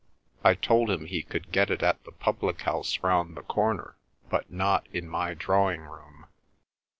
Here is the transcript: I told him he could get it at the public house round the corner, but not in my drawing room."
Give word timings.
I 0.43 0.55
told 0.55 0.89
him 0.89 1.05
he 1.05 1.21
could 1.21 1.51
get 1.51 1.69
it 1.69 1.83
at 1.83 2.03
the 2.05 2.11
public 2.11 2.61
house 2.61 2.97
round 3.03 3.37
the 3.37 3.43
corner, 3.43 3.97
but 4.31 4.49
not 4.51 4.87
in 4.91 5.07
my 5.07 5.35
drawing 5.35 5.81
room." 5.83 6.25